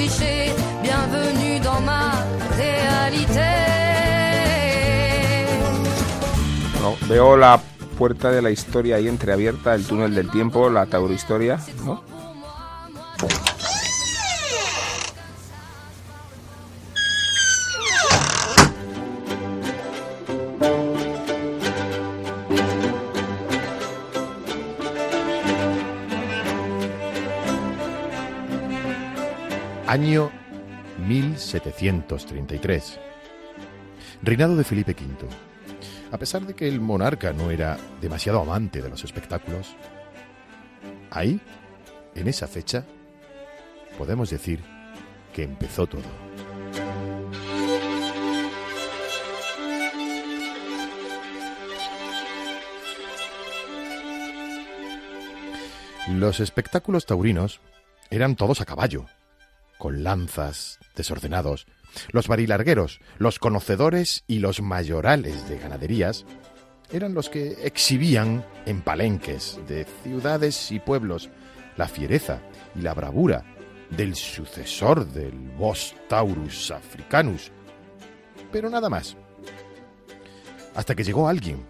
clichés. 0.00 0.54
Bienvenue 0.82 1.60
veo 7.08 7.36
la 7.36 7.60
puerta 7.98 8.30
de 8.30 8.40
la 8.40 8.50
historia 8.50 8.96
ahí 8.96 9.08
entreabierta, 9.08 9.74
el 9.74 9.84
túnel 9.84 10.14
del 10.14 10.30
tiempo, 10.30 10.70
la 10.70 10.86
taurohistoria, 10.86 11.58
¿no? 11.84 12.02
Año 29.90 30.30
1733. 31.08 33.00
Reinado 34.22 34.54
de 34.54 34.62
Felipe 34.62 34.92
V. 34.92 35.26
A 36.12 36.16
pesar 36.16 36.46
de 36.46 36.54
que 36.54 36.68
el 36.68 36.80
monarca 36.80 37.32
no 37.32 37.50
era 37.50 37.76
demasiado 38.00 38.40
amante 38.40 38.82
de 38.82 38.88
los 38.88 39.02
espectáculos, 39.02 39.74
ahí, 41.10 41.40
en 42.14 42.28
esa 42.28 42.46
fecha, 42.46 42.84
podemos 43.98 44.30
decir 44.30 44.60
que 45.34 45.42
empezó 45.42 45.88
todo. 45.88 46.04
Los 56.10 56.38
espectáculos 56.38 57.06
taurinos 57.06 57.60
eran 58.08 58.36
todos 58.36 58.60
a 58.60 58.64
caballo, 58.64 59.06
con 59.80 60.04
lanzas, 60.04 60.78
desordenados. 60.94 61.66
Los 62.12 62.28
barilargueros, 62.28 63.00
los 63.18 63.40
conocedores 63.40 64.22
y 64.28 64.38
los 64.38 64.62
mayorales 64.62 65.48
de 65.48 65.58
ganaderías 65.58 66.24
eran 66.92 67.14
los 67.14 67.28
que 67.28 67.56
exhibían 67.64 68.44
en 68.66 68.82
palenques 68.82 69.58
de 69.66 69.86
ciudades 70.04 70.70
y 70.70 70.78
pueblos 70.78 71.30
la 71.76 71.88
fiereza 71.88 72.40
y 72.76 72.82
la 72.82 72.94
bravura 72.94 73.42
del 73.96 74.14
sucesor 74.14 75.06
del 75.06 75.32
Bos 75.58 75.96
Taurus 76.08 76.70
africanus. 76.70 77.50
Pero 78.52 78.68
nada 78.70 78.88
más. 78.88 79.16
Hasta 80.74 80.94
que 80.94 81.04
llegó 81.04 81.26
alguien, 81.26 81.64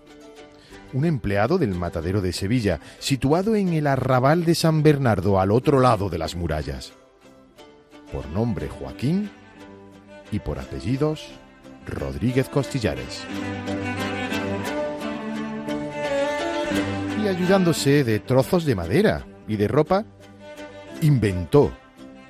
un 0.93 1.05
empleado 1.05 1.59
del 1.59 1.75
matadero 1.75 2.21
de 2.21 2.33
Sevilla, 2.33 2.81
situado 2.99 3.55
en 3.55 3.73
el 3.73 3.87
arrabal 3.87 4.45
de 4.45 4.55
San 4.57 4.83
Bernardo 4.83 5.41
al 5.41 5.53
otro 5.53 5.79
lado 5.81 6.11
de 6.11 6.19
las 6.19 6.35
murallas. 6.35 6.93
Por 8.13 8.29
nombre 8.29 8.69
Joaquín 8.69 9.31
y 10.33 10.39
por 10.39 10.59
apellidos 10.59 11.29
Rodríguez 11.87 12.49
Costillares. 12.49 13.25
Y 17.23 17.29
ayudándose 17.29 18.05
de 18.05 18.19
trozos 18.19 18.65
de 18.65 18.75
madera 18.75 19.27
y 19.47 19.57
de 19.57 19.69
ropa, 19.69 20.05
inventó 21.03 21.73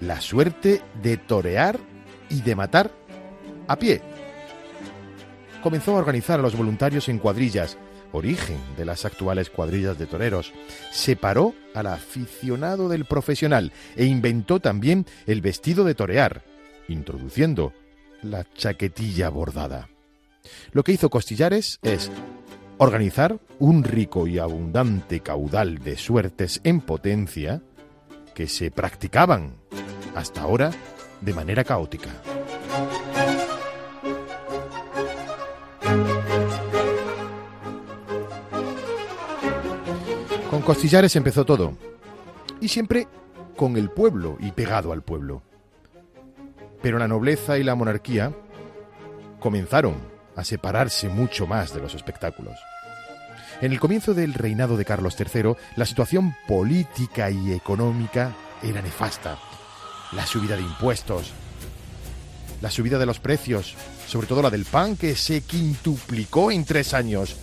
la 0.01 0.21
suerte 0.21 0.83
de 1.03 1.17
torear 1.17 1.79
y 2.29 2.43
de 2.43 2.57
matar 2.57 2.91
a 3.69 3.77
pie. 3.77 4.03
Comenzó 5.63 5.95
a 5.95 5.99
organizar 5.99 6.41
a 6.41 6.43
los 6.43 6.57
voluntarios 6.57 7.09
en 7.09 7.19
cuadrillas, 7.19 7.77
origen 8.13 8.59
de 8.77 8.85
las 8.85 9.05
actuales 9.05 9.51
cuadrillas 9.51 9.99
de 9.99 10.07
toreros. 10.07 10.53
Separó 10.91 11.55
al 11.75 11.87
aficionado 11.87 12.89
del 12.89 13.05
profesional 13.05 13.73
e 13.97 14.05
inventó 14.05 14.61
también 14.61 15.07
el 15.27 15.41
vestido 15.41 15.85
de 15.85 15.95
torear, 15.95 16.43
introduciendo 16.89 17.73
la 18.23 18.47
chaquetilla 18.55 19.29
bordada. 19.29 19.89
Lo 20.73 20.83
que 20.83 20.93
hizo 20.93 21.11
Costillares 21.11 21.79
es 21.83 22.11
organizar 22.79 23.39
un 23.59 23.85
rico 23.85 24.27
y 24.27 24.39
abundante 24.39 25.21
caudal 25.21 25.79
de 25.79 25.97
suertes 25.97 26.61
en 26.65 26.81
potencia 26.81 27.63
que 28.35 28.47
se 28.47 28.71
practicaban 28.71 29.57
hasta 30.15 30.43
ahora 30.43 30.71
de 31.21 31.35
manera 31.35 31.65
caótica. 31.65 32.11
Con 40.61 40.75
Costillares 40.75 41.17
empezó 41.17 41.47
todo, 41.47 41.73
y 42.61 42.69
siempre 42.69 43.09
con 43.57 43.79
el 43.79 43.89
pueblo 43.89 44.37
y 44.41 44.51
pegado 44.51 44.93
al 44.93 45.01
pueblo. 45.01 45.43
Pero 46.83 46.99
la 46.99 47.09
nobleza 47.09 47.57
y 47.57 47.63
la 47.63 47.75
monarquía 47.75 48.31
comenzaron 49.39 49.95
a 50.37 50.45
separarse 50.45 51.09
mucho 51.09 51.47
más 51.47 51.73
de 51.73 51.81
los 51.81 51.95
espectáculos. 51.95 52.59
En 53.63 53.73
el 53.73 53.81
comienzo 53.81 54.13
del 54.13 54.35
reinado 54.35 54.77
de 54.77 54.85
Carlos 54.85 55.17
III, 55.19 55.55
la 55.77 55.87
situación 55.87 56.37
política 56.47 57.31
y 57.31 57.55
económica 57.55 58.37
era 58.63 58.83
nefasta. 58.83 59.39
La 60.13 60.27
subida 60.27 60.57
de 60.57 60.63
impuestos, 60.63 61.33
la 62.61 62.71
subida 62.71 62.99
de 62.99 63.07
los 63.07 63.19
precios, 63.19 63.77
sobre 64.07 64.27
todo 64.27 64.43
la 64.43 64.51
del 64.51 64.67
pan, 64.67 64.99
que 64.99 65.17
se 65.17 65.41
quintuplicó 65.41 66.53
en 66.53 66.67
tres 66.67 66.93
años, 66.93 67.35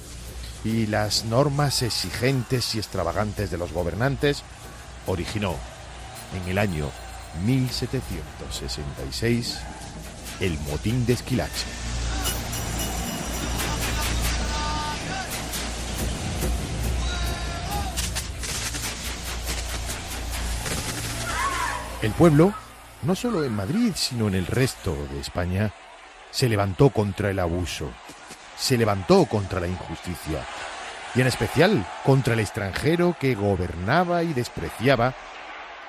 y 0.64 0.88
las 0.88 1.26
normas 1.26 1.82
exigentes 1.82 2.76
y 2.76 2.78
extravagantes 2.80 3.52
de 3.52 3.58
los 3.58 3.74
gobernantes, 3.74 4.44
originó 5.06 5.56
en 6.36 6.48
el 6.50 6.58
año 6.58 6.90
1766 7.46 9.60
el 10.40 10.58
motín 10.60 11.06
de 11.06 11.12
Esquilache. 11.14 11.66
El 22.02 22.12
pueblo, 22.12 22.54
no 23.02 23.16
solo 23.16 23.44
en 23.44 23.56
Madrid, 23.56 23.94
sino 23.96 24.28
en 24.28 24.36
el 24.36 24.46
resto 24.46 24.96
de 25.12 25.20
España, 25.20 25.74
se 26.30 26.48
levantó 26.48 26.92
contra 26.92 27.32
el 27.32 27.40
abuso, 27.40 27.90
se 28.58 28.78
levantó 28.78 29.26
contra 29.26 29.60
la 29.60 29.68
injusticia, 29.68 30.46
y 31.16 31.22
en 31.22 31.28
especial 31.28 31.86
contra 32.04 32.34
el 32.34 32.40
extranjero 32.40 33.16
que 33.20 33.36
gobernaba 33.36 34.24
y 34.24 34.34
despreciaba 34.34 35.14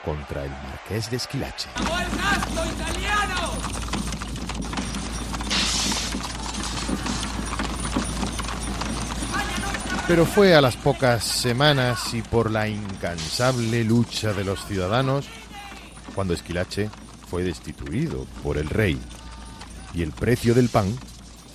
contra 0.04 0.44
el 0.44 0.50
marqués 0.50 1.10
de 1.10 1.16
Esquilache. 1.16 1.68
Pero 10.06 10.24
fue 10.24 10.54
a 10.54 10.62
las 10.62 10.76
pocas 10.76 11.22
semanas 11.22 12.14
y 12.14 12.22
por 12.22 12.50
la 12.50 12.66
incansable 12.66 13.84
lucha 13.84 14.32
de 14.32 14.42
los 14.42 14.64
ciudadanos 14.64 15.26
cuando 16.14 16.32
Esquilache 16.32 16.88
fue 17.28 17.42
destituido 17.42 18.24
por 18.42 18.56
el 18.56 18.70
rey 18.70 18.98
y 19.92 20.02
el 20.02 20.12
precio 20.12 20.54
del 20.54 20.70
pan 20.70 20.96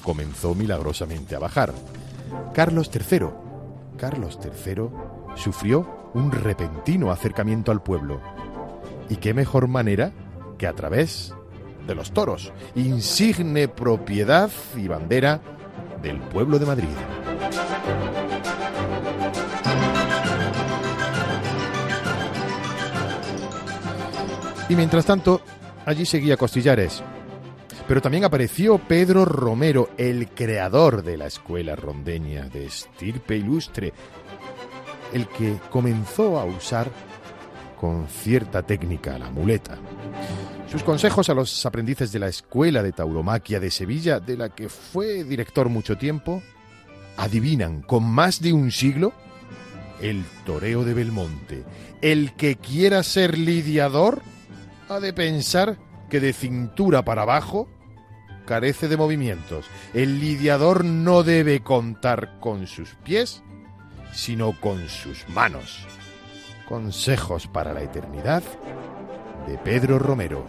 comenzó 0.03 0.53
milagrosamente 0.53 1.35
a 1.35 1.39
bajar. 1.39 1.73
Carlos 2.53 2.91
III, 2.93 3.27
Carlos 3.97 4.37
III 4.43 4.89
sufrió 5.35 6.11
un 6.13 6.31
repentino 6.31 7.11
acercamiento 7.11 7.71
al 7.71 7.81
pueblo. 7.81 8.21
¿Y 9.09 9.15
qué 9.15 9.33
mejor 9.33 9.67
manera 9.67 10.11
que 10.57 10.67
a 10.67 10.73
través 10.73 11.33
de 11.87 11.95
los 11.95 12.11
toros, 12.11 12.53
insigne 12.75 13.67
propiedad 13.67 14.49
y 14.75 14.87
bandera 14.87 15.41
del 16.01 16.19
pueblo 16.19 16.59
de 16.59 16.65
Madrid? 16.65 16.87
Y 24.69 24.75
mientras 24.75 25.05
tanto, 25.05 25.41
allí 25.85 26.05
seguía 26.05 26.37
Costillares. 26.37 27.03
Pero 27.87 28.01
también 28.01 28.23
apareció 28.23 28.77
Pedro 28.77 29.25
Romero, 29.25 29.89
el 29.97 30.29
creador 30.29 31.03
de 31.03 31.17
la 31.17 31.27
escuela 31.27 31.75
rondeña 31.75 32.47
de 32.47 32.65
estirpe 32.65 33.35
ilustre, 33.35 33.93
el 35.11 35.27
que 35.27 35.57
comenzó 35.69 36.39
a 36.39 36.45
usar 36.45 36.89
con 37.79 38.07
cierta 38.07 38.63
técnica 38.63 39.19
la 39.19 39.29
muleta. 39.29 39.77
Sus 40.71 40.83
consejos 40.83 41.29
a 41.29 41.33
los 41.33 41.65
aprendices 41.65 42.11
de 42.11 42.19
la 42.19 42.29
Escuela 42.29 42.81
de 42.81 42.93
Tauromaquia 42.93 43.59
de 43.59 43.69
Sevilla, 43.69 44.19
de 44.19 44.37
la 44.37 44.49
que 44.49 44.69
fue 44.69 45.25
director 45.25 45.67
mucho 45.67 45.97
tiempo, 45.97 46.41
adivinan 47.17 47.81
con 47.81 48.05
más 48.05 48.41
de 48.41 48.53
un 48.53 48.71
siglo 48.71 49.13
el 50.01 50.23
toreo 50.45 50.83
de 50.83 50.93
Belmonte. 50.93 51.63
El 52.01 52.33
que 52.33 52.55
quiera 52.55 53.03
ser 53.03 53.37
lidiador 53.37 54.21
ha 54.89 54.99
de 54.99 55.13
pensar 55.13 55.77
que 56.13 56.19
de 56.19 56.31
cintura 56.31 57.03
para 57.03 57.23
abajo 57.23 57.67
carece 58.45 58.87
de 58.87 58.97
movimientos. 58.97 59.65
El 59.95 60.19
lidiador 60.19 60.85
no 60.85 61.23
debe 61.23 61.61
contar 61.61 62.39
con 62.39 62.67
sus 62.67 62.93
pies, 63.03 63.41
sino 64.11 64.51
con 64.61 64.89
sus 64.89 65.27
manos. 65.29 65.87
Consejos 66.69 67.47
para 67.47 67.73
la 67.73 67.81
eternidad 67.81 68.43
de 69.47 69.57
Pedro 69.57 69.97
Romero. 69.97 70.45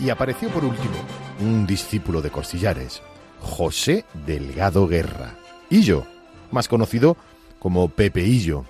Y 0.00 0.10
apareció 0.10 0.48
por 0.48 0.64
último 0.64 0.96
un 1.38 1.64
discípulo 1.64 2.22
de 2.22 2.30
Costillares, 2.30 3.02
José 3.38 4.04
Delgado 4.26 4.88
Guerra, 4.88 5.36
y 5.70 5.82
yo, 5.82 6.02
más 6.50 6.66
conocido 6.66 7.16
como 7.58 7.88
Pepe 7.88 8.22
Illo, 8.22 8.64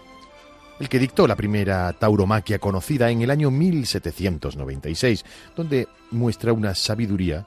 el 0.80 0.88
que 0.88 0.98
dictó 0.98 1.26
la 1.26 1.36
primera 1.36 1.92
tauromaquia 1.92 2.58
conocida 2.58 3.10
en 3.10 3.22
el 3.22 3.30
año 3.30 3.50
1796, 3.50 5.24
donde 5.56 5.88
muestra 6.10 6.52
una 6.52 6.74
sabiduría 6.74 7.46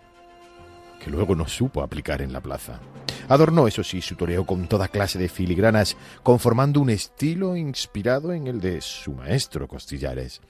que 1.04 1.10
luego 1.10 1.36
no 1.36 1.48
supo 1.48 1.82
aplicar 1.82 2.22
en 2.22 2.32
la 2.34 2.42
plaza. 2.42 2.80
Adornó, 3.28 3.68
eso 3.68 3.84
sí, 3.84 4.02
su 4.02 4.16
toreo 4.16 4.46
con 4.46 4.68
toda 4.68 4.88
clase 4.88 5.18
de 5.18 5.30
filigranas, 5.30 5.98
conformando 6.22 6.80
un 6.80 6.90
estilo 6.90 7.56
inspirado 7.56 8.34
en 8.34 8.48
el 8.48 8.60
de 8.60 8.82
su 8.82 9.14
maestro 9.14 9.68
Costillares, 9.68 10.42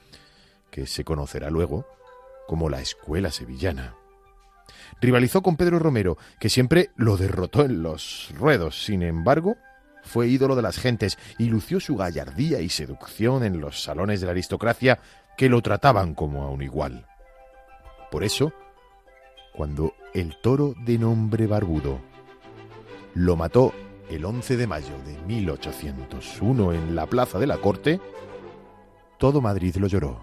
que 0.70 0.88
se 0.88 1.04
conocerá 1.04 1.50
luego 1.50 1.86
como 2.48 2.70
la 2.70 2.82
Escuela 2.82 3.32
Sevillana. 3.32 3.96
Rivalizó 5.00 5.42
con 5.42 5.56
Pedro 5.56 5.80
Romero, 5.80 6.18
que 6.40 6.50
siempre 6.50 6.92
lo 6.96 7.18
derrotó 7.18 7.64
en 7.64 7.82
los 7.82 8.32
ruedos. 8.38 8.84
Sin 8.84 9.04
embargo, 9.04 9.58
fue 10.04 10.28
ídolo 10.28 10.56
de 10.56 10.62
las 10.62 10.78
gentes 10.78 11.18
y 11.38 11.46
lució 11.46 11.80
su 11.80 11.96
gallardía 11.96 12.62
y 12.62 12.70
seducción 12.70 13.44
en 13.44 13.60
los 13.60 13.82
salones 13.82 14.20
de 14.20 14.28
la 14.28 14.32
aristocracia 14.32 15.00
que 15.38 15.50
lo 15.50 15.62
trataban 15.62 16.14
como 16.14 16.44
a 16.44 16.50
un 16.50 16.62
igual. 16.62 17.06
Por 18.10 18.24
eso, 18.24 18.54
cuando 19.54 19.94
el 20.14 20.36
toro 20.42 20.74
de 20.86 20.98
nombre 20.98 21.48
Barbudo 21.48 22.02
lo 23.14 23.36
mató 23.36 23.74
el 24.10 24.26
11 24.26 24.58
de 24.58 24.68
mayo 24.68 24.98
de 25.06 25.18
1801 25.28 26.74
en 26.74 26.96
la 26.96 27.06
Plaza 27.06 27.40
de 27.40 27.48
la 27.48 27.58
Corte, 27.58 28.00
todo 29.18 29.42
Madrid 29.42 29.76
lo 29.78 29.88
lloró. 29.88 30.22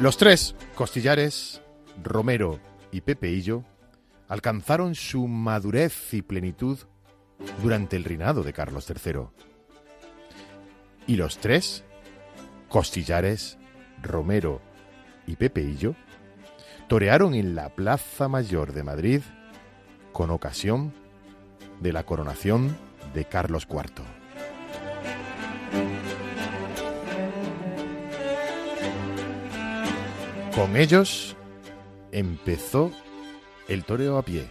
Los 0.00 0.16
tres, 0.16 0.54
Costillares, 0.78 1.60
Romero 2.04 2.60
y 2.92 3.00
Pepeillo, 3.00 3.64
alcanzaron 4.28 4.94
su 4.94 5.26
madurez 5.26 6.14
y 6.14 6.22
plenitud 6.22 6.78
durante 7.60 7.96
el 7.96 8.04
reinado 8.04 8.44
de 8.44 8.52
Carlos 8.52 8.88
III. 8.88 9.22
Y 11.08 11.16
los 11.16 11.38
tres, 11.38 11.82
Costillares, 12.68 13.58
Romero 14.04 14.60
y 15.26 15.34
Pepeillo, 15.34 15.96
torearon 16.86 17.34
en 17.34 17.56
la 17.56 17.70
Plaza 17.70 18.28
Mayor 18.28 18.72
de 18.72 18.84
Madrid 18.84 19.22
con 20.12 20.30
ocasión 20.30 20.94
de 21.80 21.92
la 21.92 22.06
coronación 22.06 22.78
de 23.14 23.24
Carlos 23.24 23.66
IV. 23.68 24.17
Con 30.58 30.76
ellos 30.76 31.36
empezó 32.10 32.90
el 33.68 33.84
toreo 33.84 34.18
a 34.18 34.24
pie 34.24 34.44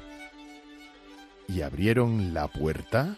y 1.50 1.64
abrieron 1.64 2.34
la 2.34 2.48
puerta 2.48 3.18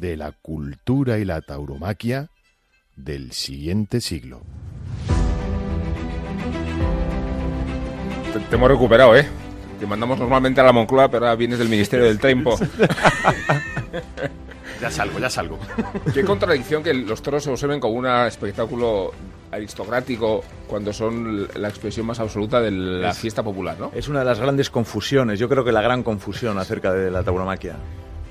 de 0.00 0.16
la 0.16 0.32
cultura 0.32 1.18
y 1.18 1.24
la 1.24 1.42
tauromaquia 1.42 2.28
del 2.96 3.30
siguiente 3.30 4.00
siglo. 4.00 4.40
Te, 8.32 8.40
te 8.40 8.56
hemos 8.56 8.68
recuperado, 8.68 9.14
¿eh? 9.14 9.28
Te 9.78 9.86
mandamos 9.86 10.18
normalmente 10.18 10.60
a 10.60 10.64
la 10.64 10.72
Moncloa, 10.72 11.08
pero 11.08 11.26
ahora 11.26 11.36
vienes 11.36 11.60
del 11.60 11.68
Ministerio 11.68 12.06
del 12.06 12.18
Tiempo. 12.18 12.58
Ya 14.80 14.90
salgo, 14.90 15.18
ya 15.18 15.30
salgo. 15.30 15.58
Qué 16.14 16.24
contradicción 16.24 16.82
que 16.82 16.92
los 16.94 17.22
toros 17.22 17.44
se 17.44 17.50
observen 17.50 17.80
como 17.80 17.94
un 17.94 18.06
espectáculo 18.06 19.12
aristocrático 19.52 20.42
cuando 20.66 20.92
son 20.92 21.48
la 21.54 21.68
expresión 21.68 22.06
más 22.06 22.20
absoluta 22.20 22.60
de 22.60 22.70
la 22.70 23.10
Es- 23.10 23.18
fiesta 23.18 23.42
popular, 23.42 23.76
¿no? 23.78 23.90
Es 23.94 24.08
una 24.08 24.20
de 24.20 24.24
las 24.24 24.38
grandes 24.40 24.70
confusiones, 24.70 25.38
yo 25.38 25.48
creo 25.48 25.64
que 25.64 25.72
la 25.72 25.82
gran 25.82 26.02
confusión 26.02 26.58
acerca 26.58 26.92
de 26.92 27.10
la 27.10 27.22
tauromaquia. 27.22 27.76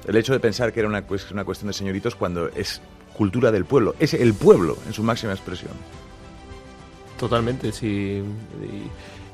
El 0.08 0.16
hecho 0.16 0.34
de 0.34 0.40
pensar 0.40 0.72
que 0.74 0.80
era 0.80 0.90
una, 0.90 1.06
cues- 1.06 1.32
una 1.32 1.44
cuestión 1.46 1.68
de 1.68 1.74
señoritos 1.74 2.16
cuando 2.16 2.48
es 2.50 2.82
cultura 3.14 3.52
del 3.52 3.66
pueblo, 3.66 3.96
es 4.00 4.14
el 4.14 4.34
pueblo 4.34 4.78
en 4.88 4.94
su 4.94 5.04
máxima 5.04 5.34
expresión. 5.34 5.72
Totalmente, 7.20 7.72
sí. 7.72 8.24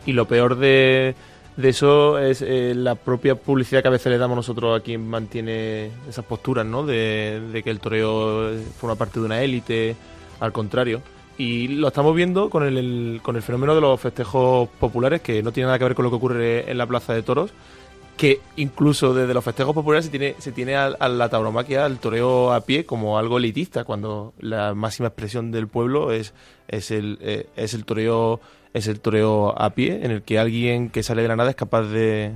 Y, 0.06 0.10
y 0.10 0.14
lo 0.14 0.28
peor 0.28 0.56
de, 0.58 1.16
de 1.58 1.70
eso 1.70 2.20
es 2.20 2.42
eh, 2.42 2.74
la 2.76 2.96
propia 2.96 3.36
publicidad 3.36 3.82
que 3.82 3.88
a 3.88 3.92
veces 3.92 4.12
le 4.12 4.18
damos 4.18 4.36
nosotros 4.36 4.80
a 4.80 4.84
quien 4.84 5.08
mantiene 5.08 5.92
esas 6.08 6.26
posturas, 6.26 6.66
¿no? 6.66 6.86
De, 6.86 7.42
de 7.52 7.64
que 7.64 7.70
el 7.70 7.80
toreo 7.80 8.52
forma 8.78 8.96
parte 8.96 9.20
de 9.20 9.26
una 9.26 9.42
élite, 9.42 9.96
al 10.40 10.52
contrario. 10.52 11.02
Y 11.38 11.68
lo 11.68 11.90
estamos 11.90 12.16
viendo 12.16 12.50
con 12.50 12.64
el, 12.64 13.20
con 13.22 13.36
el 13.36 13.42
fenómeno 13.42 13.76
de 13.76 13.82
los 13.82 14.00
festejos 14.00 14.70
populares, 14.80 15.22
que 15.22 15.44
no 15.44 15.52
tiene 15.52 15.68
nada 15.68 15.78
que 15.78 15.86
ver 15.86 15.96
con 15.96 16.04
lo 16.04 16.10
que 16.10 16.16
ocurre 16.16 16.72
en 16.72 16.78
la 16.78 16.88
Plaza 16.88 17.14
de 17.14 17.24
Toros, 17.24 17.52
que 18.16 18.40
incluso 18.56 19.14
desde 19.14 19.34
los 19.34 19.44
festejos 19.44 19.74
populares 19.74 20.06
se 20.06 20.12
tiene, 20.12 20.36
se 20.40 20.54
tiene 20.54 20.76
a 20.76 21.10
la 21.10 21.30
tauromaquia, 21.30 21.86
al 21.86 22.00
toreo 22.00 22.54
a 22.54 22.62
pie, 22.62 22.86
como 22.86 23.18
algo 23.18 23.38
elitista, 23.38 23.84
cuando 23.84 24.34
la 24.40 24.74
máxima 24.74 25.10
expresión 25.10 25.52
del 25.52 25.68
pueblo 25.68 26.14
es, 26.14 26.34
es, 26.70 26.92
el, 26.92 27.18
eh, 27.22 27.48
es 27.58 27.74
el 27.74 27.84
toreo 27.84 28.40
es 28.76 28.90
el 28.90 29.00
toreo 29.00 29.58
a 29.58 29.70
pie, 29.70 30.02
en 30.04 30.12
el 30.12 30.22
que 30.22 30.38
alguien 30.38 30.90
que 30.90 31.02
sale 31.02 31.22
de 31.22 31.30
la 31.30 31.38
nada 31.38 31.50
es 31.50 31.56
capaz 31.56 31.84
de, 31.84 32.34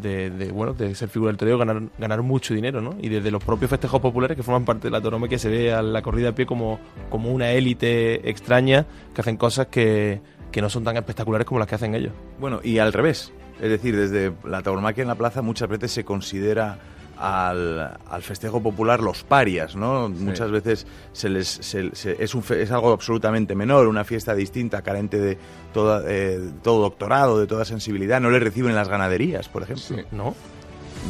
de, 0.00 0.30
de, 0.30 0.50
bueno, 0.50 0.72
de 0.72 0.94
ser 0.94 1.10
figura 1.10 1.28
del 1.28 1.36
toreo, 1.36 1.58
ganar, 1.58 1.82
ganar 1.98 2.22
mucho 2.22 2.54
dinero, 2.54 2.80
¿no? 2.80 2.96
Y 3.02 3.10
desde 3.10 3.30
los 3.30 3.44
propios 3.44 3.70
festejos 3.70 4.00
populares 4.00 4.34
que 4.34 4.42
forman 4.42 4.64
parte 4.64 4.88
de 4.88 4.92
la 4.92 5.02
tauromaquia 5.02 5.38
se 5.38 5.50
ve 5.50 5.70
a 5.70 5.82
la 5.82 6.00
corrida 6.00 6.30
a 6.30 6.34
pie 6.34 6.46
como, 6.46 6.80
como 7.10 7.30
una 7.30 7.50
élite 7.50 8.30
extraña 8.30 8.86
que 9.14 9.20
hacen 9.20 9.36
cosas 9.36 9.66
que, 9.66 10.22
que 10.50 10.62
no 10.62 10.70
son 10.70 10.84
tan 10.84 10.96
espectaculares 10.96 11.46
como 11.46 11.58
las 11.58 11.68
que 11.68 11.74
hacen 11.74 11.94
ellos. 11.94 12.14
Bueno, 12.40 12.60
y 12.64 12.78
al 12.78 12.94
revés. 12.94 13.30
Es 13.60 13.68
decir, 13.68 13.94
desde 13.94 14.32
la 14.48 14.62
tauromaquia 14.62 15.02
en 15.02 15.08
la 15.08 15.16
plaza 15.16 15.42
muchas 15.42 15.68
veces 15.68 15.92
se 15.92 16.02
considera 16.02 16.78
al, 17.18 17.98
al 18.10 18.22
festejo 18.22 18.60
popular 18.62 19.00
los 19.00 19.22
parias, 19.24 19.76
¿no? 19.76 20.08
Muchas 20.08 20.50
veces 20.50 20.86
se 21.12 21.28
les, 21.28 21.46
se- 21.48 21.94
se- 21.94 22.22
es, 22.22 22.34
un 22.34 22.42
fe- 22.42 22.62
es 22.62 22.70
algo 22.70 22.92
absolutamente 22.92 23.54
menor, 23.54 23.86
una 23.88 24.04
fiesta 24.04 24.34
distinta, 24.34 24.82
carente 24.82 25.18
de 25.18 25.38
toda, 25.72 26.02
eh, 26.06 26.40
todo 26.62 26.80
doctorado, 26.82 27.38
de 27.38 27.46
toda 27.46 27.64
sensibilidad. 27.64 28.20
No 28.20 28.30
le 28.30 28.38
reciben 28.40 28.74
las 28.74 28.88
ganaderías, 28.88 29.48
por 29.48 29.62
ejemplo. 29.62 29.84
Sí. 29.84 29.96
¿No? 30.12 30.34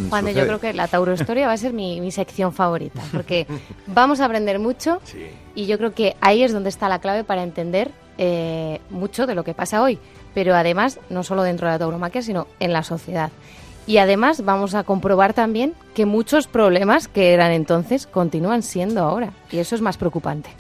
Mm, 0.01 0.09
Juan, 0.09 0.27
yo 0.29 0.47
creo 0.47 0.59
que 0.61 0.73
la 0.73 0.89
taurohistoria 0.89 1.47
va 1.47 1.53
a 1.53 1.57
ser 1.59 1.73
mi, 1.73 2.01
mi 2.01 2.11
sección 2.11 2.53
favorita, 2.53 3.03
porque 3.13 3.47
vamos 3.87 4.21
a 4.21 4.25
aprender 4.27 4.59
mucho 4.59 5.01
Sí. 5.05 5.27
y 5.55 5.67
yo 5.67 5.77
creo 5.79 5.93
que 5.95 6.17
ahí 6.21 6.43
es 6.43 6.53
donde 6.53 6.69
está 6.71 6.89
la 6.89 6.99
clave 7.01 7.25
para 7.25 7.43
entender 7.43 7.91
eh, 8.19 8.81
mucho 8.91 9.27
de 9.27 9.35
lo 9.35 9.45
que 9.45 9.53
pasa 9.55 9.83
hoy, 9.83 9.99
pero 10.35 10.55
además 10.55 10.99
no 11.11 11.23
solo 11.23 11.43
dentro 11.43 11.67
de 11.67 11.75
la 11.75 11.79
tauromaquia, 11.79 12.23
sino 12.23 12.47
en 12.61 12.73
la 12.73 12.83
sociedad. 12.83 13.31
Y 13.87 13.99
además 13.99 14.45
vamos 14.45 14.75
a 14.75 14.85
comprobar 14.85 15.35
también 15.35 15.75
que 15.95 16.07
muchos 16.07 16.47
problemas 16.47 17.09
que 17.09 17.33
eran 17.33 17.53
entonces 17.53 18.07
continúan 18.07 18.63
siendo 18.63 19.03
ahora, 19.03 19.33
y 19.51 19.59
eso 19.59 19.75
es 19.75 19.81
más 19.81 19.97
preocupante. 19.97 20.51